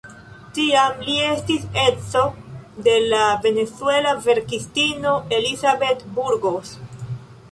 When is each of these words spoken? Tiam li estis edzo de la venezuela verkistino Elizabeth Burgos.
Tiam 0.57 1.01
li 1.07 1.17
estis 1.25 1.65
edzo 1.81 2.23
de 2.87 2.95
la 3.11 3.27
venezuela 3.45 4.15
verkistino 4.23 5.13
Elizabeth 5.41 6.03
Burgos. 6.17 6.73